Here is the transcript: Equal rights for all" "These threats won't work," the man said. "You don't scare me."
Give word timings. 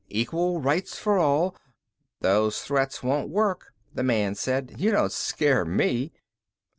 Equal 0.09 0.59
rights 0.61 0.97
for 0.97 1.19
all" 1.19 1.55
"These 2.23 2.57
threats 2.63 3.03
won't 3.03 3.29
work," 3.29 3.75
the 3.93 4.01
man 4.01 4.33
said. 4.33 4.77
"You 4.79 4.89
don't 4.89 5.11
scare 5.11 5.63
me." 5.63 6.11